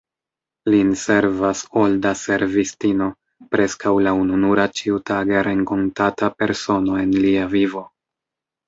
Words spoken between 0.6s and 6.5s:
Lin servas “olda servistino, preskaŭ la ununura ĉiutage renkontata